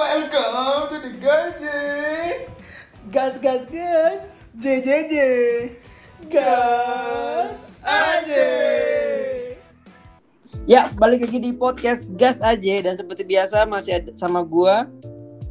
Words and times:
Welcome 0.00 0.88
to 0.88 0.96
the 0.96 1.12
Gaji. 1.20 2.48
Gas 3.12 3.36
gas 3.36 3.68
gas. 3.68 4.24
JJJ. 4.56 5.14
Gas 6.24 7.52
aja. 7.84 8.48
Ya, 10.64 10.88
balik 10.96 11.28
lagi 11.28 11.36
di 11.44 11.52
podcast 11.52 12.08
Gas 12.16 12.40
aja 12.40 12.74
dan 12.80 12.96
seperti 12.96 13.28
biasa 13.28 13.68
masih 13.68 14.00
ada 14.00 14.16
sama 14.16 14.40
gua 14.40 14.88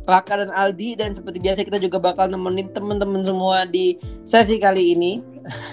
Raka 0.10 0.42
dan 0.42 0.52
Aldi 0.52 0.98
dan 0.98 1.14
seperti 1.14 1.38
biasa 1.38 1.62
kita 1.62 1.78
juga 1.78 2.02
bakal 2.02 2.28
nemenin 2.34 2.74
temen-temen 2.74 3.22
semua 3.22 3.70
di 3.70 3.96
sesi 4.26 4.58
kali 4.58 4.98
ini. 4.98 5.22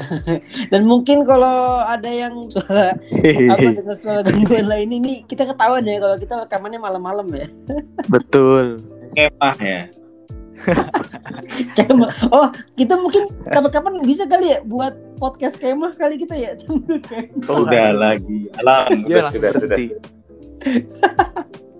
dan 0.73 0.85
mungkin 0.85 1.25
kalau 1.25 1.81
ada 1.81 2.07
yang 2.07 2.53
suara 2.53 2.93
apa 3.53 3.69
dengan 3.73 3.97
suara 3.97 4.21
gangguan 4.21 4.69
lain 4.69 4.91
ini 5.01 5.25
kita 5.25 5.49
ketahuan 5.49 5.89
ya 5.89 5.97
kalau 5.97 6.17
kita 6.21 6.35
rekamannya 6.45 6.81
malam-malam 6.81 7.27
ya. 7.33 7.49
Betul. 8.13 8.85
Kemah 9.17 9.57
ya. 9.65 9.83
Kemah. 11.77 12.13
Oh, 12.33 12.49
kita 12.77 12.97
mungkin 13.01 13.29
kapan-kapan 13.49 14.01
bisa 14.05 14.25
kali 14.29 14.57
ya 14.57 14.59
buat 14.65 14.93
podcast 15.17 15.57
kemah 15.57 15.97
kali 15.97 16.21
kita 16.21 16.37
ya. 16.37 16.53
Oh, 17.49 17.65
Udah 17.65 17.93
lagi. 17.93 18.53
Alam. 18.61 19.05
Iya 19.05 19.17
Udah, 19.21 19.25
langsung 19.29 19.43
sudah, 19.45 19.53
sudah. 19.57 19.79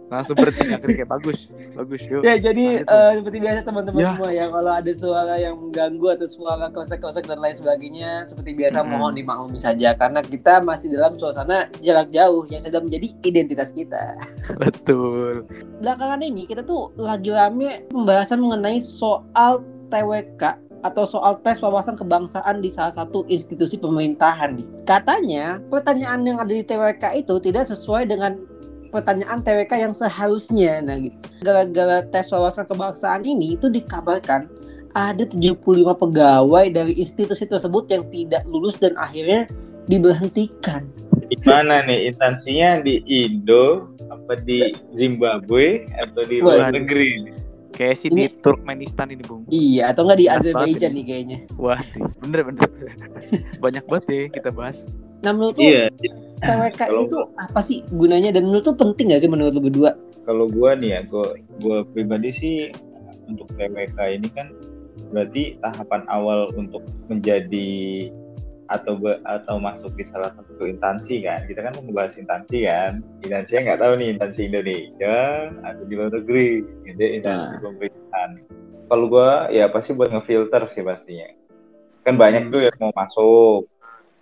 Langsung 0.07 0.35
berhenti 0.35 0.71
akhirnya 0.71 0.97
kayak 0.97 1.11
bagus, 1.11 1.39
bagus 1.73 2.03
yuk. 2.07 2.23
ya 2.23 2.39
jadi 2.39 2.67
Nah, 2.79 2.95
eh, 3.11 3.13
seperti 3.19 3.39
biasa 3.41 3.61
teman-teman 3.63 3.99
Ya. 3.99 4.11
semua 4.15 4.31
ya 4.31 4.47
kalau 4.47 4.73
ada 4.73 4.93
suara 4.93 5.35
yang 5.35 5.55
mengganggu 5.59 6.07
atau 6.15 6.27
suara 6.27 6.67
kosek-kosek 6.69 7.25
dan 7.25 7.39
lain 7.39 7.53
sebagainya 7.53 8.11
seperti 8.25 8.51
biasa 8.53 8.79
Mm-mm. 8.81 8.91
mohon 8.93 9.15
dimaklumi 9.15 9.59
saja 9.59 9.93
karena 9.93 10.21
kita 10.21 10.63
masih 10.63 10.89
dalam 10.89 11.15
suasana 11.15 11.67
jarak 11.79 12.09
jauh 12.09 12.47
yang 12.47 12.63
sudah 12.63 12.79
menjadi 12.79 13.07
identitas 13.21 13.71
kita. 13.71 14.15
Betul. 14.63 15.43
Belakangan 15.79 16.23
ini 16.23 16.47
kita 16.47 16.63
tuh 16.63 16.95
lagi 16.95 17.29
rame 17.29 17.85
pembahasan 17.87 18.39
mengenai 18.39 18.79
soal 18.79 19.61
TWK 19.89 20.43
atau 20.83 21.03
soal 21.03 21.35
tes 21.41 21.59
wawasan 21.59 21.95
kebangsaan 21.95 22.63
di 22.63 22.71
salah 22.71 22.95
satu 22.95 23.27
institusi 23.27 23.75
pemerintahan 23.75 24.55
nih. 24.55 24.67
Katanya 24.87 25.59
pertanyaan 25.67 26.23
yang 26.23 26.39
ada 26.39 26.53
di 26.53 26.63
TWK 26.63 27.17
itu 27.17 27.35
tidak 27.41 27.67
sesuai 27.67 28.07
dengan 28.07 28.39
pertanyaan 28.89 29.41
TWK 29.41 29.73
yang 29.79 29.95
seharusnya. 29.95 30.81
Nah 30.81 30.97
gitu. 30.97 31.17
Gara-gara 31.41 32.03
tes 32.03 32.31
wawasan 32.31 32.65
kebangsaan 32.65 33.23
ini 33.23 33.55
itu 33.55 33.67
dikabarkan 33.67 34.49
ada 34.93 35.25
75 35.29 35.61
pegawai 35.93 36.67
dari 36.73 36.97
institusi 36.97 37.45
tersebut 37.45 37.85
yang 37.87 38.05
tidak 38.09 38.43
lulus 38.49 38.81
dan 38.81 38.97
akhirnya 38.97 39.45
diberhentikan. 39.87 40.89
Di 41.27 41.37
mana 41.43 41.83
nih 41.83 42.11
instansinya 42.11 42.81
di 42.81 43.03
Indo 43.05 43.93
apa 44.07 44.39
di 44.39 44.71
Zimbabwe 44.95 45.85
atau 45.99 46.23
di 46.25 46.41
luar 46.41 46.71
Waduh. 46.71 46.81
negeri? 46.81 47.11
Kayak 47.77 47.97
sih 48.01 48.09
Ini- 48.09 48.33
di 48.33 48.41
Turkmenistan 48.41 49.13
ini, 49.13 49.21
Bung. 49.21 49.45
Iya, 49.53 49.93
atau 49.93 50.09
enggak 50.09 50.17
di 50.17 50.27
Azerbaijan 50.33 50.97
nih 50.97 51.05
kayaknya. 51.05 51.39
Wah, 51.61 51.77
bener 52.25 52.41
bener. 52.49 52.69
Banyak 53.65 53.85
banget 53.85 54.05
ya 54.09 54.23
kita 54.33 54.49
bahas. 54.49 54.89
Nah 55.21 55.37
menurut 55.37 55.61
lu 55.61 55.69
Iya. 55.69 55.93
TWK 56.39 56.81
Kalau- 56.81 57.05
itu 57.05 57.19
apa 57.37 57.61
sih 57.61 57.81
gunanya? 57.91 58.31
Dan 58.31 58.49
menurut 58.49 58.65
tuh 58.65 58.77
penting 58.77 59.13
gak 59.13 59.25
sih 59.25 59.31
menurut 59.31 59.57
lu 59.57 59.63
berdua? 59.65 59.97
Kalau 60.27 60.51
gua 60.51 60.75
nih 60.75 60.99
ya, 60.99 61.01
gua 61.07 61.33
gua 61.63 61.87
pribadi 61.87 62.31
sih 62.31 62.57
untuk 63.27 63.47
TWK 63.55 63.99
ini 64.13 64.29
kan 64.31 64.51
berarti 65.09 65.57
tahapan 65.63 66.03
awal 66.11 66.51
untuk 66.59 66.83
menjadi 67.07 68.11
atau 68.67 68.99
be- 68.99 69.23
atau 69.23 69.63
masuk 69.63 69.95
di 69.95 70.03
salah 70.03 70.35
satu 70.35 70.67
instansi 70.67 71.23
kan. 71.23 71.47
Kita 71.47 71.63
kan 71.63 71.79
mau 71.79 71.87
ngebahas 71.87 72.19
instansi 72.19 72.67
kan. 72.67 72.93
Instansinya 73.23 73.61
nggak 73.63 73.81
tahu 73.81 73.93
nih 73.97 74.09
instansi 74.19 74.41
Indonesia 74.45 75.17
atau 75.63 75.83
di 75.87 75.95
luar 75.95 76.11
negeri. 76.11 76.49
Gitu 76.83 77.03
instansi 77.23 77.47
Nah. 77.55 77.61
pemerintahan. 77.63 78.31
Kalau 78.87 79.07
gua 79.07 79.31
ya 79.49 79.71
pasti 79.71 79.95
buat 79.95 80.11
ngefilter 80.11 80.63
sih 80.67 80.83
pastinya. 80.83 81.31
Kan 82.03 82.19
banyak 82.19 82.51
tuh 82.51 82.67
yang 82.67 82.77
mau 82.79 82.91
masuk. 82.93 83.71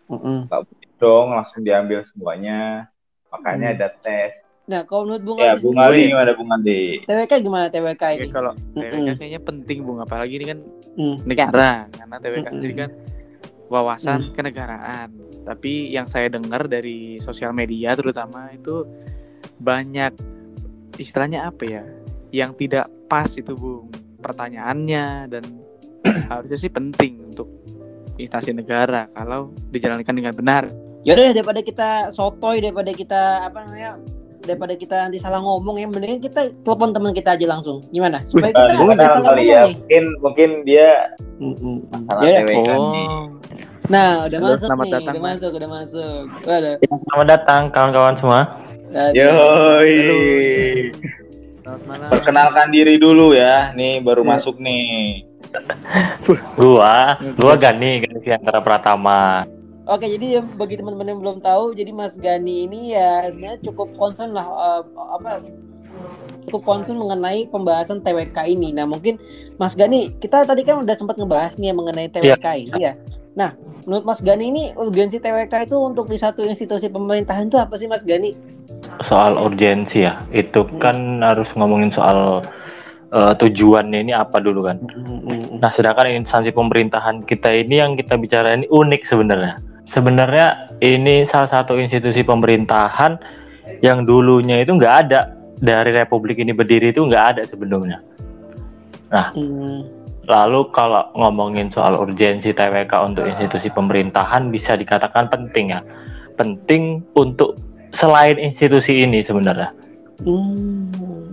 Nggak 0.09 0.61
boleh 0.69 0.84
dong 1.04 1.26
langsung 1.31 1.60
diambil 1.60 2.00
semuanya 2.00 2.88
makanya 3.28 3.69
Hmm. 3.70 3.76
ada 3.76 3.88
tes 3.94 4.32
Nah 4.65 4.81
kalau 4.81 5.04
menurut 5.04 5.22
Bung 5.22 5.38
ya 5.38 5.53
Ali 5.53 5.60
Bung 5.60 5.76
Ali 5.76 6.00
gimana 6.09 6.32
Bung 6.32 6.48
Ali 6.48 7.04
TWK 7.04 7.32
gimana 7.37 7.66
TWK 7.69 8.03
Ya, 8.03 8.16
ini? 8.16 8.28
kalau 8.32 8.53
TWK 8.72 8.97
Mm-mm. 8.97 9.16
kayaknya 9.20 9.41
penting, 9.43 9.78
Bung. 9.84 10.00
Apalagi 10.00 10.32
ini 10.34 10.47
kan 10.48 10.59
Mm. 10.97 11.16
negara, 11.20 11.70
karena 11.93 12.16
TWK 12.16 12.32
Mm-mm. 12.41 12.48
sendiri 12.50 12.75
kan 12.75 12.91
wawasan 13.66 14.32
kenegaraan. 14.32 15.12
Tapi 15.44 15.93
yang 15.93 16.09
saya 16.09 16.32
dengar 16.32 16.64
dari 16.64 17.20
sosial 17.20 17.53
media 17.53 17.93
terutama 17.93 18.48
itu 18.50 18.88
banyak 19.54 20.16
istilahnya 20.97 21.44
apa 21.44 21.62
ya? 21.62 21.84
Yang 22.32 22.64
tidak 22.64 22.88
pas 23.04 23.28
itu, 23.31 23.53
Bung. 23.53 23.93
Pertanyaannya 24.16 25.28
dan 25.28 25.44
harusnya 26.32 26.56
sih 26.56 26.72
penting 26.72 27.20
untuk 27.26 27.53
instansi 28.16 28.56
negara 28.56 29.12
kalau 29.12 29.53
dijalankan 29.69 30.14
dengan 30.14 30.32
benar. 30.32 30.64
Yaudah 31.04 31.31
daripada 31.31 31.60
kita 31.60 31.88
sotoy 32.10 32.59
daripada 32.59 32.91
kita 32.91 33.20
apa 33.44 33.60
namanya 33.62 34.00
daripada 34.41 34.72
kita 34.72 34.97
nanti 34.98 35.16
salah 35.16 35.38
ngomong 35.38 35.76
ya 35.76 35.87
mendingan 35.87 36.16
kita 36.19 36.53
telepon 36.60 36.92
teman 36.92 37.12
kita 37.12 37.32
aja 37.32 37.47
langsung 37.47 37.81
gimana 37.91 38.20
supaya 38.25 38.50
kita 38.50 38.72
Nah, 38.75 38.84
nggak 38.91 39.09
salah 39.10 39.20
ngomong 39.31 39.41
ya 39.43 39.60
nih 39.62 39.75
mungkin 39.75 40.04
mungkin 40.20 40.48
dia 40.62 40.88
salah 42.03 42.20
Yaudah. 42.22 42.43
TWK 42.43 42.69
nih 42.72 42.72
Oh, 42.75 43.25
nah 43.87 44.25
udah 44.25 44.38
Halo, 44.38 44.48
masuk 44.50 44.64
selamat 44.66 44.81
nih 44.81 44.93
datang, 44.94 45.04
udah 45.06 45.20
Mas. 45.20 45.32
masuk 45.34 45.50
udah 45.53 45.70
masuk 45.70 46.22
Waduh. 46.43 46.75
Selamat 46.81 47.26
datang 47.28 47.62
kawan-kawan 47.69 48.14
semua. 48.16 48.41
Yoi. 49.12 49.97
selamat 51.59 51.81
malam. 51.84 52.09
Perkenalkan 52.09 52.69
diri 52.70 52.94
dulu 52.97 53.32
ya. 53.32 53.72
Nih 53.72 54.00
baru 54.00 54.22
Ya. 54.22 54.28
masuk 54.31 54.56
nih. 54.56 55.25
Gua, 56.54 57.14
gua 57.34 57.54
Gani, 57.54 58.00
Gani 58.00 58.19
antara 58.31 58.59
Pratama. 58.59 59.44
Oke, 59.84 60.09
jadi 60.09 60.41
ya, 60.41 60.41
bagi 60.41 60.81
teman-teman 60.81 61.12
yang 61.12 61.21
belum 61.21 61.39
tahu, 61.45 61.77
jadi 61.77 61.93
Mas 61.93 62.17
Gani 62.17 62.65
ini 62.65 62.97
ya 62.97 63.28
sebenarnya 63.28 63.61
cukup 63.69 63.93
concern 64.00 64.33
lah 64.33 64.49
eh, 64.49 64.83
apa 65.12 65.45
cukup 66.49 66.65
concern 66.65 66.97
mengenai 66.97 67.45
pembahasan 67.53 68.00
TWK 68.00 68.49
ini. 68.49 68.73
Nah, 68.73 68.89
mungkin 68.89 69.21
Mas 69.61 69.77
Gani, 69.77 70.09
kita 70.25 70.49
tadi 70.49 70.65
kan 70.65 70.81
udah 70.81 70.97
sempat 70.97 71.21
ngebahas 71.21 71.61
nih 71.61 71.69
ya 71.69 71.75
mengenai 71.77 72.09
TWK 72.09 72.47
ini 72.65 72.81
ya. 72.81 72.97
Nah, 73.37 73.53
menurut 73.84 74.09
Mas 74.09 74.25
Gani 74.25 74.49
ini 74.49 74.62
urgensi 74.73 75.21
TWK 75.21 75.69
itu 75.69 75.77
untuk 75.77 76.09
di 76.09 76.17
satu 76.17 76.41
institusi 76.41 76.89
pemerintahan 76.89 77.53
itu 77.53 77.61
apa 77.61 77.77
sih 77.77 77.84
Mas 77.84 78.09
Gani? 78.09 78.33
Soal 79.05 79.37
urgensi 79.37 80.00
ya, 80.00 80.25
itu 80.33 80.65
kan 80.81 81.21
harus 81.21 81.53
ngomongin 81.61 81.93
soal 81.93 82.41
eh, 83.12 83.34
tujuannya 83.37 84.00
ini 84.00 84.17
apa 84.17 84.41
dulu 84.41 84.65
kan. 84.65 84.81
Nah, 85.61 85.77
sedangkan 85.77 86.09
instansi 86.25 86.56
pemerintahan 86.56 87.28
kita 87.28 87.53
ini 87.53 87.84
yang 87.84 88.00
kita 88.00 88.17
bicara 88.17 88.56
ini 88.56 88.65
unik 88.73 89.05
sebenarnya. 89.12 89.74
Sebenarnya 89.94 90.75
ini 90.82 91.22
salah 91.31 91.47
satu 91.47 91.78
institusi 91.78 92.27
pemerintahan 92.27 93.15
yang 93.78 94.03
dulunya 94.03 94.59
itu 94.66 94.75
nggak 94.75 94.94
ada 95.06 95.31
dari 95.55 95.94
Republik 95.94 96.43
ini 96.43 96.50
berdiri 96.50 96.91
itu 96.91 97.06
nggak 97.06 97.25
ada 97.38 97.43
sebelumnya. 97.47 98.03
Hmm, 99.15 99.87
Lalu 100.27 100.60
kalau 100.75 101.06
ngomongin 101.15 101.71
soal 101.71 101.94
urgensi 101.94 102.50
TWK 102.50 102.91
untuk 103.06 103.28
institusi 103.28 103.71
pemerintahan 103.71 104.50
bisa 104.50 104.75
dikatakan 104.75 105.31
penting 105.31 105.71
ya. 105.71 105.81
Penting 106.34 107.06
untuk 107.15 107.55
selain 107.94 108.34
institusi 108.43 109.06
ini 109.06 109.22
sebenarnya. 109.22 109.71
hmm, 110.26 111.31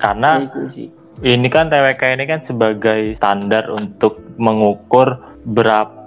Karena 0.00 0.40
iya 0.40 0.64
sih. 0.72 0.88
ini 1.20 1.48
kan 1.52 1.68
TWK 1.68 2.02
ini 2.16 2.24
kan 2.24 2.40
sebagai 2.48 3.20
standar 3.20 3.68
untuk 3.68 4.24
mengukur 4.40 5.20
berapa 5.44 6.01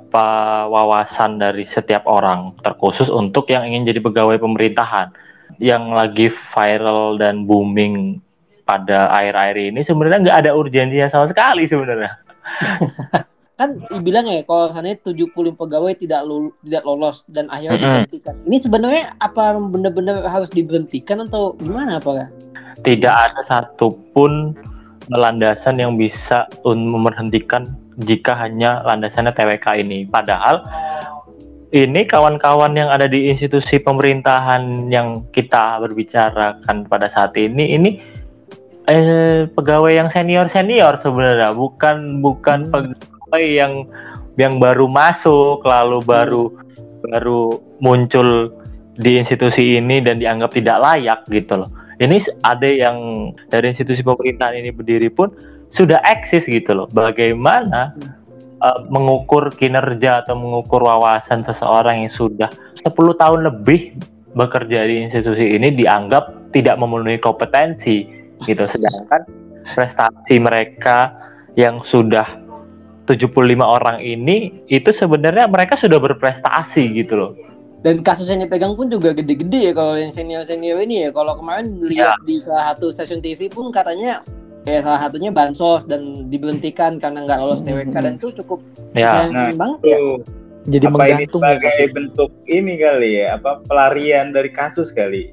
wawasan 0.70 1.42
dari 1.42 1.68
setiap 1.72 2.08
orang, 2.08 2.56
terkhusus 2.62 3.12
untuk 3.12 3.50
yang 3.52 3.68
ingin 3.68 3.90
jadi 3.90 4.00
pegawai 4.00 4.38
pemerintahan. 4.40 5.12
Yang 5.62 5.84
lagi 5.94 6.28
viral 6.52 7.22
dan 7.22 7.46
booming 7.46 8.20
pada 8.66 9.14
akhir-akhir 9.14 9.58
ini 9.72 9.82
sebenarnya 9.86 10.20
nggak 10.26 10.40
ada 10.42 10.52
urgensinya 10.58 11.08
sama 11.14 11.30
sekali 11.32 11.70
sebenarnya. 11.70 12.12
Kan 13.60 13.80
dibilang 13.88 14.28
ya 14.28 14.44
kalau 14.44 14.68
sana 14.76 14.92
70 15.00 15.32
pegawai 15.32 15.96
tidak 15.96 16.28
lul- 16.28 16.52
tidak 16.60 16.84
lolos 16.84 17.24
dan 17.32 17.48
akhirnya 17.48 18.04
diberhentikan. 18.04 18.36
Ini 18.44 18.58
sebenarnya 18.60 19.04
apa 19.16 19.56
benar-benar 19.56 20.28
harus 20.28 20.52
diberhentikan 20.52 21.24
atau 21.24 21.56
gimana 21.56 22.04
apa? 22.04 22.28
tidak 22.84 23.14
ada 23.14 23.42
satupun 23.48 24.54
landasan 25.08 25.82
yang 25.82 25.96
bisa 25.96 26.50
memberhentikan 26.66 27.70
jika 28.00 28.36
hanya 28.36 28.84
landasannya 28.84 29.32
TWK 29.32 29.82
ini. 29.82 30.06
Padahal 30.08 30.64
ini 31.76 32.08
kawan-kawan 32.08 32.72
yang 32.78 32.88
ada 32.88 33.04
di 33.10 33.28
institusi 33.28 33.84
pemerintahan 33.84 34.88
yang 34.88 35.28
kita 35.36 35.84
berbicarakan 35.84 36.88
pada 36.88 37.12
saat 37.12 37.36
ini 37.36 37.76
ini 37.76 37.92
eh, 38.88 39.50
pegawai 39.50 39.92
yang 39.92 40.08
senior 40.14 40.48
senior 40.56 41.02
sebenarnya 41.04 41.52
bukan 41.52 42.24
bukan 42.24 42.70
Hmm. 42.72 42.94
pegawai 42.96 43.44
yang 43.44 43.74
yang 44.40 44.54
baru 44.62 44.88
masuk 44.88 45.64
lalu 45.68 46.00
baru 46.06 46.46
baru 47.04 47.60
muncul 47.84 48.56
di 48.96 49.20
institusi 49.20 49.76
ini 49.76 50.00
dan 50.00 50.22
dianggap 50.22 50.56
tidak 50.56 50.80
layak 50.80 51.20
gitu 51.28 51.60
loh 51.60 51.70
Ini 51.96 52.20
ada 52.44 52.68
yang 52.68 53.32
dari 53.48 53.72
institusi 53.72 54.04
pemerintahan 54.04 54.60
ini 54.60 54.72
berdiri 54.76 55.08
pun 55.08 55.32
sudah 55.76 56.00
eksis 56.02 56.48
gitu 56.48 56.72
loh. 56.74 56.88
Bagaimana 56.90 57.94
uh, 58.66 58.80
mengukur 58.90 59.52
kinerja 59.54 60.26
atau 60.26 60.36
mengukur 60.40 60.82
wawasan 60.82 61.44
seseorang 61.44 62.08
yang 62.08 62.14
sudah 62.14 62.50
10 62.82 62.96
tahun 62.96 63.40
lebih 63.54 64.00
bekerja 64.36 64.84
di 64.84 65.08
institusi 65.08 65.56
ini 65.56 65.72
dianggap 65.72 66.52
tidak 66.52 66.76
memenuhi 66.76 67.20
kompetensi 67.24 68.04
gitu 68.44 68.68
sedangkan 68.68 69.24
prestasi 69.64 70.36
mereka 70.44 71.16
yang 71.56 71.80
sudah 71.88 72.44
75 73.08 73.32
orang 73.64 74.04
ini 74.04 74.66
itu 74.68 74.92
sebenarnya 74.92 75.48
mereka 75.48 75.80
sudah 75.80 75.98
berprestasi 76.04 76.84
gitu 77.00 77.16
loh 77.16 77.32
dan 77.80 78.02
kasus 78.02 78.28
yang 78.28 78.44
dipegang 78.44 78.76
pun 78.76 78.92
juga 78.92 79.16
gede-gede 79.16 79.72
ya 79.72 79.74
kalau 79.78 79.96
yang 79.96 80.12
senior-senior 80.12 80.84
ini 80.84 81.08
ya 81.08 81.10
kalau 81.16 81.38
kemarin 81.40 81.80
lihat 81.86 82.18
ya. 82.18 82.26
di 82.28 82.36
salah 82.42 82.76
satu 82.76 82.92
stasiun 82.92 83.22
TV 83.24 83.48
pun 83.48 83.72
katanya 83.72 84.26
ya 84.66 84.82
salah 84.82 85.00
satunya 85.06 85.30
bansos 85.30 85.86
dan 85.86 86.28
diberhentikan 86.28 86.98
karena 86.98 87.24
nggak 87.24 87.40
lolos 87.40 87.62
TWK 87.62 87.94
hmm. 87.94 88.06
dan 88.06 88.14
itu 88.18 88.28
cukup 88.44 88.60
ya. 88.98 89.30
nah, 89.30 89.54
banget 89.54 89.80
ya. 89.86 89.98
Jadi 90.66 90.90
apa 90.90 91.06
ini 91.14 91.26
sebagai 91.30 91.74
ya, 91.78 91.88
bentuk 91.94 92.30
ini 92.50 92.74
kali 92.82 93.10
ya 93.22 93.38
apa 93.38 93.62
pelarian 93.70 94.34
dari 94.34 94.50
kasus 94.50 94.90
kali? 94.90 95.30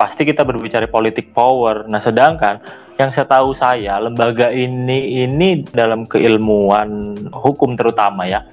Pasti 0.00 0.24
kita 0.24 0.40
berbicara 0.40 0.88
politik 0.88 1.36
power. 1.36 1.84
Nah 1.84 2.00
sedangkan 2.00 2.64
yang 2.96 3.12
saya 3.12 3.28
tahu 3.28 3.52
saya 3.60 4.00
lembaga 4.00 4.48
ini 4.48 5.24
ini 5.24 5.64
dalam 5.68 6.08
keilmuan 6.08 7.16
hukum 7.32 7.76
terutama 7.76 8.28
ya 8.28 8.44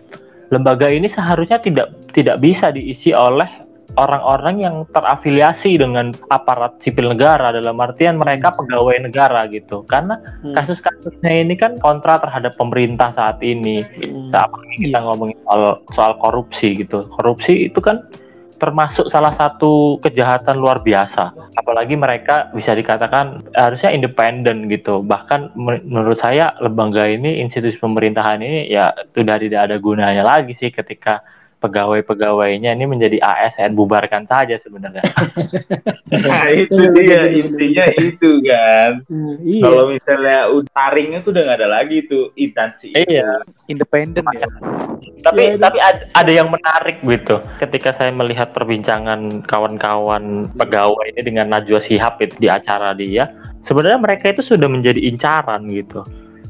lembaga 0.52 0.88
ini 0.88 1.12
seharusnya 1.12 1.60
tidak 1.60 1.92
tidak 2.16 2.40
bisa 2.40 2.72
diisi 2.72 3.12
oleh 3.12 3.67
orang-orang 3.98 4.56
yang 4.62 4.76
terafiliasi 4.94 5.82
dengan 5.82 6.14
aparat 6.30 6.78
sipil 6.86 7.12
negara 7.12 7.50
dalam 7.50 7.76
artian 7.82 8.22
mereka 8.22 8.54
hmm. 8.54 8.58
pegawai 8.64 8.98
negara 9.10 9.42
gitu 9.50 9.84
karena 9.90 10.22
hmm. 10.46 10.54
kasus-kasusnya 10.54 11.34
ini 11.44 11.58
kan 11.58 11.82
kontra 11.82 12.22
terhadap 12.22 12.54
pemerintah 12.56 13.12
saat 13.18 13.42
ini 13.42 13.82
hmm. 13.82 14.30
saat 14.30 14.54
kita 14.78 14.98
yeah. 14.98 15.04
ngomongin 15.04 15.38
soal 15.44 15.82
soal 15.98 16.14
korupsi 16.22 16.86
gitu 16.86 17.10
korupsi 17.10 17.68
itu 17.68 17.82
kan 17.82 18.06
termasuk 18.58 19.08
salah 19.14 19.38
satu 19.38 20.02
kejahatan 20.02 20.58
luar 20.58 20.82
biasa. 20.82 21.54
Apalagi 21.54 21.94
mereka 21.94 22.50
bisa 22.52 22.74
dikatakan 22.74 23.54
harusnya 23.54 23.94
independen 23.94 24.66
gitu. 24.68 25.06
Bahkan 25.06 25.54
menurut 25.58 26.18
saya 26.18 26.58
lembaga 26.60 27.06
ini, 27.06 27.38
institusi 27.42 27.78
pemerintahan 27.78 28.42
ini 28.42 28.74
ya 28.74 28.92
sudah 29.14 29.38
tidak 29.38 29.70
ada 29.70 29.76
gunanya 29.78 30.26
lagi 30.26 30.58
sih 30.58 30.74
ketika 30.74 31.22
pegawai-pegawainya 31.58 32.78
ini 32.78 32.86
menjadi 32.86 33.18
ASN 33.18 33.74
bubarkan 33.74 34.30
saja 34.30 34.62
sebenarnya. 34.62 35.02
nah 36.30 36.46
itu 36.54 36.78
dia 36.94 37.26
intinya 37.34 37.86
itu 37.98 38.32
kan. 38.46 39.02
Hmm, 39.10 39.36
iya. 39.42 39.64
Kalau 39.66 39.84
misalnya 39.90 40.40
taringnya 40.70 41.20
tuh 41.26 41.34
udah 41.34 41.42
nggak 41.50 41.60
ada 41.60 41.70
lagi 41.70 41.98
tuh 42.06 42.30
instansi. 42.38 42.94
Iya. 42.94 43.42
Independen 43.66 44.26
ya. 44.38 44.48
Tapi 45.26 45.42
ya, 45.44 45.58
tapi 45.58 45.78
ada, 45.82 46.04
ada 46.14 46.32
yang 46.32 46.50
menarik 46.54 47.02
gitu. 47.02 47.42
Ketika 47.58 47.98
saya 47.98 48.14
melihat 48.14 48.54
perbincangan 48.54 49.42
kawan-kawan 49.50 50.54
pegawai 50.54 51.10
ini 51.18 51.22
dengan 51.26 51.50
Najwa 51.50 51.82
Shihab 51.82 52.22
itu 52.22 52.38
di 52.38 52.48
acara 52.48 52.94
dia, 52.94 53.34
sebenarnya 53.66 54.00
mereka 54.00 54.30
itu 54.32 54.46
sudah 54.46 54.70
menjadi 54.70 55.02
incaran 55.04 55.66
gitu 55.74 56.06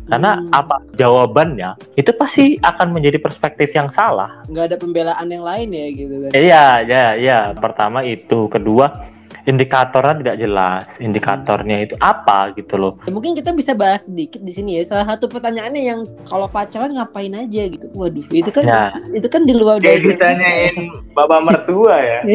karena 0.07 0.39
hmm. 0.39 0.51
apa 0.55 0.75
jawabannya 0.95 1.69
itu 1.99 2.11
pasti 2.15 2.55
akan 2.63 2.95
menjadi 2.95 3.19
perspektif 3.19 3.71
yang 3.75 3.91
salah. 3.91 4.43
Nggak 4.47 4.65
ada 4.73 4.77
pembelaan 4.79 5.27
yang 5.27 5.43
lain 5.43 5.69
ya 5.71 5.87
gitu 5.91 6.15
kan? 6.23 6.31
Iya, 6.31 6.65
iya, 6.87 7.05
iya. 7.19 7.39
Pertama 7.55 8.01
itu, 8.07 8.47
kedua 8.47 9.15
indikatornya 9.47 10.15
tidak 10.19 10.37
jelas. 10.43 10.83
Indikatornya 10.99 11.77
itu 11.87 11.95
apa 12.03 12.51
gitu 12.55 12.75
loh. 12.75 12.93
Ya, 13.07 13.11
mungkin 13.15 13.31
kita 13.35 13.55
bisa 13.55 13.71
bahas 13.71 14.05
sedikit 14.07 14.43
di 14.43 14.51
sini 14.51 14.79
ya. 14.79 14.83
Salah 14.83 15.15
satu 15.15 15.31
pertanyaannya 15.31 15.83
yang 15.83 15.99
kalau 16.27 16.51
pacaran 16.51 16.91
ngapain 16.91 17.31
aja 17.31 17.63
gitu. 17.71 17.87
Waduh, 17.95 18.27
itu 18.31 18.51
kan 18.51 18.63
ya. 18.67 18.91
itu 19.15 19.27
kan 19.31 19.47
di 19.47 19.55
luar 19.55 19.79
dari 19.79 20.03
ditanyain 20.03 20.75
bapak 21.15 21.39
mertua 21.43 21.95
ya. 21.99 22.19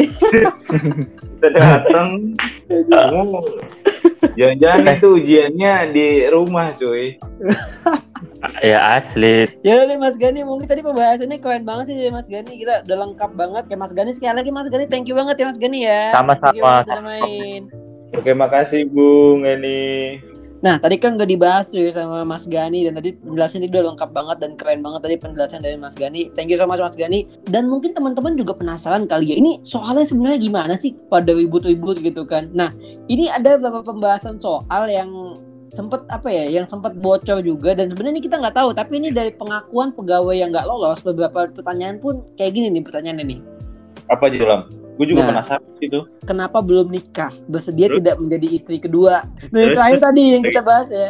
datang 1.43 2.31
Jangan-jangan 4.39 4.95
itu 4.95 5.07
ujiannya 5.19 5.73
di 5.91 6.07
rumah, 6.31 6.71
cuy. 6.75 7.19
ya 8.69 8.79
asli. 8.99 9.47
Ya 9.63 9.83
udah 9.83 9.97
Mas 9.99 10.15
Gani, 10.15 10.43
mungkin 10.47 10.67
tadi 10.67 10.81
pembahasannya 10.83 11.37
keren 11.39 11.63
banget 11.67 11.91
sih 11.91 12.11
Mas 12.11 12.27
Gani. 12.31 12.53
Kita 12.55 12.83
udah 12.87 12.97
lengkap 13.07 13.31
banget 13.35 13.63
ya 13.67 13.77
Mas 13.79 13.93
Gani. 13.95 14.11
Sekali 14.15 14.35
lagi 14.39 14.51
Mas 14.51 14.69
Gani, 14.71 14.85
thank 14.87 15.07
you 15.07 15.15
banget 15.15 15.35
ya 15.39 15.45
Mas 15.47 15.59
Gani 15.59 15.79
ya. 15.83 16.01
Sama-sama. 16.15 16.83
Oke, 18.13 18.31
makasih 18.31 18.87
Bung 18.87 19.43
Gani. 19.43 20.32
Nah, 20.63 20.79
tadi 20.79 20.95
kan 20.95 21.19
gak 21.19 21.27
dibahas 21.27 21.67
tuh 21.67 21.91
sama 21.91 22.23
Mas 22.23 22.47
Gani 22.47 22.87
dan 22.87 22.95
tadi 22.95 23.11
penjelasan 23.19 23.67
itu 23.67 23.75
udah 23.75 23.91
lengkap 23.91 24.09
banget 24.15 24.37
dan 24.39 24.51
keren 24.55 24.79
banget 24.79 25.03
tadi 25.03 25.15
penjelasan 25.19 25.59
dari 25.59 25.75
Mas 25.75 25.91
Gani. 25.91 26.31
Thank 26.31 26.55
you 26.55 26.57
so 26.57 26.63
much 26.63 26.79
Mas 26.79 26.95
Gani. 26.95 27.27
Dan 27.51 27.67
mungkin 27.67 27.91
teman-teman 27.91 28.39
juga 28.39 28.55
penasaran 28.55 29.03
kali 29.03 29.35
ya, 29.35 29.43
ini 29.43 29.59
soalnya 29.67 30.07
sebenarnya 30.07 30.39
gimana 30.39 30.79
sih 30.79 30.95
pada 31.11 31.35
ribut-ribut 31.35 31.99
gitu 31.99 32.23
kan. 32.23 32.47
Nah, 32.55 32.71
ini 33.11 33.27
ada 33.27 33.59
beberapa 33.59 33.83
pembahasan 33.83 34.39
soal 34.39 34.87
yang 34.87 35.35
sempat 35.75 36.05
apa 36.07 36.29
ya 36.29 36.61
yang 36.61 36.69
sempat 36.69 36.93
bocor 37.01 37.41
juga 37.41 37.73
dan 37.73 37.89
sebenarnya 37.89 38.21
kita 38.21 38.37
nggak 38.37 38.53
tahu 38.53 38.77
tapi 38.77 39.01
ini 39.01 39.09
dari 39.09 39.33
pengakuan 39.33 39.89
pegawai 39.89 40.37
yang 40.37 40.53
nggak 40.53 40.69
lolos 40.69 41.01
beberapa 41.01 41.49
pertanyaan 41.49 41.97
pun 41.97 42.21
kayak 42.37 42.53
gini 42.53 42.69
nih 42.69 42.85
pertanyaannya 42.85 43.25
nih 43.25 43.39
apa 44.05 44.29
Julam? 44.29 44.82
Gue 44.93 45.05
juga 45.09 45.25
nah, 45.25 45.29
penasaran 45.41 45.63
itu. 45.81 45.99
Kenapa 46.25 46.57
belum 46.61 46.93
nikah? 46.93 47.33
Bersedia 47.49 47.89
Terus? 47.89 47.97
tidak 48.01 48.15
menjadi 48.21 48.47
istri 48.53 48.77
kedua? 48.77 49.25
Nah, 49.49 49.59
yang 49.59 49.73
terakhir 49.73 49.99
tadi 50.05 50.23
yang 50.37 50.43
kita 50.45 50.61
bahas 50.61 50.89
ya. 50.93 51.09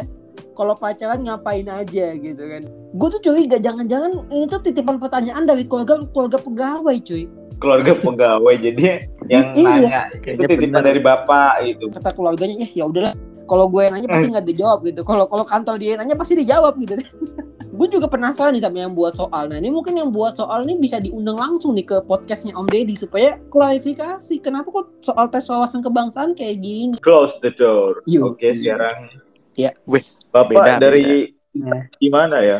Kalau 0.54 0.74
pacaran 0.78 1.20
ngapain 1.26 1.66
aja 1.66 2.06
gitu 2.14 2.42
kan? 2.46 2.62
Gue 2.94 3.08
tuh 3.10 3.20
curiga 3.26 3.58
jangan-jangan 3.58 4.30
ini 4.30 4.46
tuh 4.46 4.62
titipan 4.62 5.02
pertanyaan 5.02 5.42
dari 5.44 5.66
keluarga 5.66 5.98
keluarga 6.14 6.38
pegawai 6.38 6.96
cuy. 7.02 7.26
Keluarga 7.58 7.92
pegawai 8.06 8.54
jadi 8.62 8.82
yang 9.26 9.50
iya. 9.58 9.66
nanya 9.66 10.00
itu 10.22 10.42
titipan 10.46 10.82
dari 10.86 11.00
bapak 11.02 11.52
itu. 11.66 11.90
Kata 11.90 12.14
keluarganya 12.14 12.54
ya 12.64 12.68
ya 12.70 12.84
udahlah. 12.86 13.12
Kalau 13.44 13.66
gue 13.68 13.82
nanya 13.90 14.08
pasti 14.08 14.30
nggak 14.30 14.46
dijawab 14.46 14.78
gitu. 14.86 15.00
Kalau 15.02 15.24
kalau 15.26 15.44
kantor 15.44 15.76
dia 15.76 15.98
nanya 15.98 16.14
pasti 16.14 16.38
dijawab 16.38 16.78
gitu. 16.80 16.96
gue 17.74 17.88
juga 17.98 18.06
penasaran 18.06 18.54
nih 18.54 18.62
sama 18.62 18.86
yang 18.86 18.94
buat 18.94 19.18
soal. 19.18 19.50
Nah 19.50 19.58
ini 19.58 19.68
mungkin 19.74 19.98
yang 19.98 20.14
buat 20.14 20.38
soal 20.38 20.62
ini 20.62 20.78
bisa 20.78 21.02
diundang 21.02 21.34
langsung 21.34 21.74
nih 21.74 21.82
ke 21.82 21.96
podcastnya 22.06 22.54
Om 22.54 22.70
Deddy 22.70 22.94
supaya 22.94 23.34
klarifikasi 23.50 24.34
kenapa 24.38 24.70
kok 24.70 25.02
soal 25.02 25.26
tes 25.26 25.50
wawasan 25.50 25.82
kebangsaan 25.82 26.38
kayak 26.38 26.62
gini. 26.62 26.94
Close 27.02 27.34
the 27.42 27.50
door. 27.50 27.98
Oke 28.06 28.38
okay, 28.38 28.50
sekarang. 28.54 29.10
Ya. 29.58 29.74
Wih, 29.90 30.06
Bapak 30.30 30.54
beda, 30.54 30.72
dari 30.78 31.34
beda. 31.50 31.90
gimana 31.98 32.36
ya? 32.46 32.58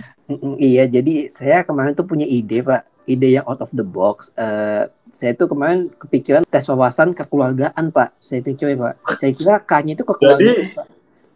iya, 0.59 0.89
jadi 0.91 1.31
saya 1.31 1.63
kemarin 1.63 1.95
tuh 1.95 2.07
punya 2.07 2.27
ide 2.27 2.65
Pak, 2.65 3.07
ide 3.07 3.39
yang 3.39 3.47
out 3.47 3.63
of 3.63 3.71
the 3.71 3.87
box. 3.87 4.35
Uh, 4.35 4.91
saya 5.15 5.31
tuh 5.39 5.47
kemarin 5.47 5.95
kepikiran 5.95 6.43
tes 6.43 6.67
wawasan 6.67 7.15
kekeluargaan 7.15 7.95
Pak. 7.95 8.19
Saya 8.19 8.43
pikir 8.43 8.75
Pak. 8.75 8.99
Saya 9.15 9.31
kira 9.31 9.63
K-nya 9.63 9.95
itu 9.95 10.03
kekeluargaan 10.03 10.43
Jadi, 10.43 10.75
Pak 10.75 10.87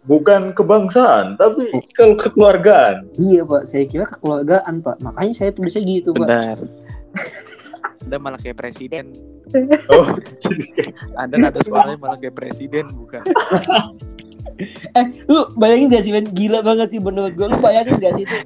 bukan 0.08 0.56
kebangsaan 0.56 1.36
tapi 1.36 1.68
kalau 1.92 2.16
kekeluargaan. 2.16 3.06
Iya 3.20 3.44
pak. 3.44 3.62
Saya 3.68 3.84
kira 3.84 4.08
kekeluargaan 4.08 4.80
pak. 4.80 4.96
Makanya 5.04 5.34
saya 5.36 5.50
tulisnya 5.52 5.84
gitu 5.84 6.16
pak. 6.16 6.26
Benar. 6.26 6.58
Anda 8.08 8.16
malah 8.16 8.40
kayak 8.40 8.58
presiden. 8.58 9.12
Oh 9.88 10.04
anda 11.16 11.40
ada 11.40 11.64
suaranya 11.64 11.96
malah 11.96 12.20
kayak 12.20 12.36
presiden 12.36 12.84
bukan? 12.92 13.24
Eh 14.92 15.06
lu 15.30 15.48
bayangin 15.54 15.88
gak 15.88 16.02
sih 16.04 16.12
men? 16.12 16.26
Gila 16.34 16.60
banget 16.66 16.90
sih 16.90 17.00
menurut 17.00 17.32
gue 17.32 17.46
lu 17.46 17.56
bayangin 17.62 17.96
gak 17.96 18.12
sih 18.18 18.26
itu 18.26 18.36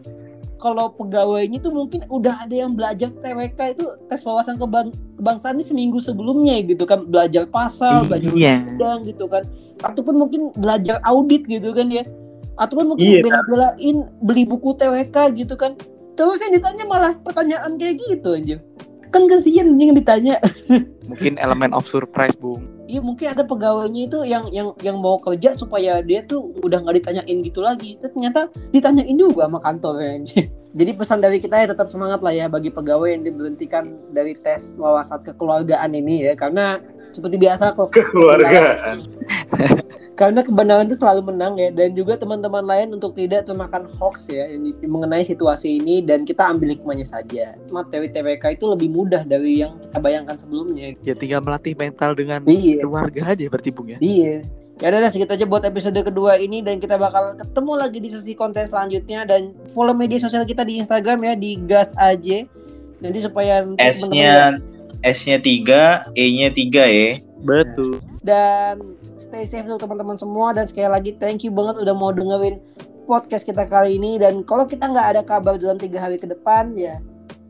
kalau 0.62 0.94
pegawainya 0.94 1.58
tuh 1.58 1.74
mungkin 1.74 2.06
udah 2.06 2.46
ada 2.46 2.54
yang 2.54 2.78
belajar 2.78 3.10
TWK 3.10 3.74
itu 3.74 3.84
tes 4.06 4.22
wawasan 4.22 4.54
kebang 4.62 4.94
kebangsaan 5.18 5.58
ini 5.58 5.66
seminggu 5.66 5.98
sebelumnya 5.98 6.62
gitu 6.62 6.86
kan. 6.86 7.02
Belajar 7.10 7.50
pasal 7.50 8.06
belajar 8.06 8.30
iya. 8.38 8.62
undang 8.62 9.02
gitu 9.02 9.26
kan. 9.26 9.42
Ataupun 9.82 10.22
mungkin 10.22 10.54
belajar 10.54 11.02
audit 11.02 11.42
gitu 11.50 11.74
kan 11.74 11.90
ya. 11.90 12.06
Ataupun 12.54 12.94
mungkin 12.94 13.18
iya. 13.18 13.26
bela-belain 13.26 14.06
beli 14.22 14.46
buku 14.46 14.78
TWK 14.78 15.34
gitu 15.34 15.58
kan. 15.58 15.74
Terus 16.14 16.38
yang 16.46 16.54
ditanya 16.54 16.86
malah 16.86 17.18
pertanyaan 17.18 17.74
kayak 17.74 17.98
gitu 17.98 18.38
aja 18.38 18.62
kan 19.12 19.28
kasihan 19.28 19.68
yang 19.76 19.92
ditanya. 19.92 20.40
Mungkin 21.10 21.36
elemen 21.36 21.76
of 21.76 21.84
surprise 21.84 22.32
bung. 22.32 22.64
Iya 22.88 23.00
mungkin 23.00 23.32
ada 23.32 23.40
pegawainya 23.44 24.04
itu 24.04 24.18
yang 24.28 24.52
yang 24.52 24.76
yang 24.84 25.00
mau 25.00 25.16
kerja 25.16 25.56
supaya 25.56 26.04
dia 26.04 26.20
tuh 26.28 26.52
udah 26.60 26.84
nggak 26.84 27.00
ditanyain 27.00 27.38
gitu 27.40 27.60
lagi. 27.64 27.96
Ternyata 28.00 28.52
ditanyain 28.68 29.16
juga 29.16 29.48
sama 29.48 29.64
kantornya 29.64 30.24
jadi 30.78 30.90
pesan 30.96 31.20
dari 31.24 31.40
kita 31.40 31.56
ya 31.56 31.66
tetap 31.72 31.88
semangat 31.88 32.20
lah 32.20 32.32
ya 32.32 32.52
bagi 32.52 32.68
pegawai 32.68 33.12
yang 33.16 33.24
diberhentikan 33.24 33.96
dari 34.12 34.36
tes 34.36 34.76
wawasan 34.76 35.24
kekeluargaan 35.24 35.92
ini 35.96 36.28
ya. 36.28 36.36
Karena 36.36 36.80
seperti 37.12 37.36
biasa 37.36 37.76
kok 37.76 37.92
keluarga 37.92 38.76
karena 40.20 40.44
kebenaran 40.44 40.86
itu 40.88 41.00
selalu 41.00 41.32
menang 41.32 41.56
ya 41.56 41.72
dan 41.72 41.96
juga 41.96 42.20
teman-teman 42.20 42.64
lain 42.64 42.92
untuk 42.96 43.16
tidak 43.16 43.48
termakan 43.48 43.88
hoax 43.96 44.28
ya 44.28 44.48
yang 44.48 44.72
mengenai 44.84 45.24
situasi 45.24 45.80
ini 45.80 46.04
dan 46.04 46.28
kita 46.28 46.44
ambil 46.44 46.72
hikmahnya 46.72 47.06
saja 47.08 47.56
materi 47.72 48.12
TWK 48.12 48.60
itu 48.60 48.64
lebih 48.68 48.92
mudah 48.92 49.24
dari 49.24 49.64
yang 49.64 49.80
kita 49.80 49.98
bayangkan 49.98 50.36
sebelumnya 50.36 50.92
ya 51.00 51.14
tinggal 51.16 51.40
melatih 51.40 51.72
mental 51.76 52.12
dengan 52.12 52.44
iya. 52.44 52.84
keluarga 52.84 53.32
aja 53.32 53.44
berarti 53.48 53.70
bung 53.72 53.88
ya 53.96 53.98
iya 54.00 54.44
Ya 54.80 54.90
udah 54.90 55.14
segitu 55.14 55.30
aja 55.30 55.46
buat 55.46 55.62
episode 55.62 55.94
kedua 55.94 56.42
ini 56.42 56.58
dan 56.58 56.82
kita 56.82 56.98
bakal 56.98 57.38
ketemu 57.38 57.72
lagi 57.78 58.02
di 58.02 58.10
sesi 58.10 58.34
konten 58.34 58.66
selanjutnya 58.66 59.22
dan 59.22 59.54
follow 59.70 59.94
media 59.94 60.18
sosial 60.18 60.42
kita 60.42 60.66
di 60.66 60.82
Instagram 60.82 61.22
ya 61.22 61.38
di 61.38 61.54
gas 61.70 61.94
aja. 61.94 62.42
Nanti 62.98 63.22
supaya 63.22 63.62
S-nya 63.78 64.58
S-nya 65.06 65.38
3, 65.38 66.18
E-nya 66.18 66.50
3 66.50 66.82
ya. 66.90 67.10
Betul. 67.46 68.02
dan 68.22 68.78
stay 69.22 69.46
safe 69.46 69.64
untuk 69.64 69.86
teman-teman 69.86 70.18
semua 70.18 70.50
dan 70.50 70.66
sekali 70.66 70.90
lagi 70.90 71.10
thank 71.16 71.46
you 71.46 71.54
banget 71.54 71.78
udah 71.78 71.94
mau 71.94 72.10
dengerin 72.10 72.58
podcast 73.06 73.46
kita 73.46 73.64
kali 73.70 73.96
ini 73.96 74.18
dan 74.18 74.42
kalau 74.42 74.66
kita 74.66 74.90
nggak 74.90 75.06
ada 75.16 75.22
kabar 75.22 75.54
dalam 75.54 75.78
tiga 75.78 76.02
hari 76.02 76.18
ke 76.18 76.26
depan 76.26 76.74
ya 76.74 76.98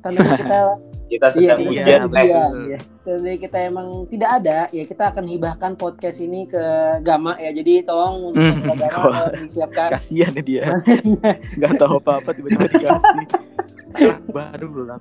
tandanya 0.05 0.37
kita 0.37 0.59
Kita 1.13 1.29
sedang 1.29 1.61
iya, 1.61 1.69
ujian 1.85 2.01
betul. 2.09 2.17
tes. 2.17 2.33
Iya. 2.33 2.79
Tandanya 3.05 3.39
kita 3.45 3.59
emang 3.69 3.89
tidak 4.09 4.31
ada 4.41 4.59
ya 4.73 4.85
kita 4.89 5.05
akan 5.13 5.25
hibahkan 5.29 5.73
podcast 5.77 6.19
ini 6.25 6.49
ke 6.49 6.65
Gama 7.05 7.37
ya 7.37 7.53
jadi 7.53 7.85
tolong 7.85 8.33
untuk 8.33 8.41
Hmm, 8.41 8.81
Gama 8.81 9.29
disiapkan 9.37 9.93
Kasihan 9.93 10.33
ya 10.33 10.43
dia. 10.43 10.65
Nggak 11.61 11.73
tahu 11.77 12.01
apa-apa 12.01 12.33
tiba-tiba 12.33 12.65
dikasih. 12.65 13.27
Baru 14.33 14.69
loh. 14.73 15.01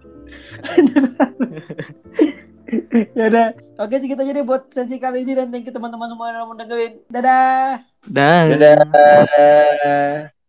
Ya 3.17 3.25
udah 3.27 3.47
oke 3.79 3.95
segitu 3.99 4.21
aja 4.23 4.33
deh 4.33 4.45
buat 4.47 4.71
sesi 4.71 4.95
kali 4.97 5.27
ini 5.27 5.35
dan 5.35 5.51
thank 5.51 5.67
you 5.67 5.73
teman-teman 5.75 6.07
semua 6.07 6.25
yang 6.31 6.37
udah 6.43 6.47
mau 6.47 6.57
dengerin 6.57 6.93
dadah 7.11 7.83
Dah. 8.01 8.49
Dadah. 8.49 10.33